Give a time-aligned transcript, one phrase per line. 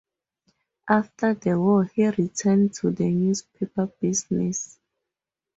[0.89, 4.79] After the war he returned to the newspaper business.